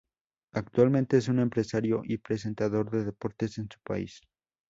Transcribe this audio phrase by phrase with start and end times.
[0.53, 4.19] Actualmente es un empresario y presentador de deportes en su país.